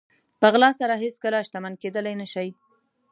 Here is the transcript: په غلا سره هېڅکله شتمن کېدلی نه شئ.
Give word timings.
په 0.39 0.47
غلا 0.53 0.69
سره 0.79 0.93
هېڅکله 1.03 1.37
شتمن 1.47 1.73
کېدلی 1.81 2.15
نه 2.21 2.27
شئ. 2.33 2.49